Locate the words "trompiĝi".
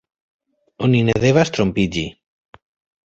1.59-2.07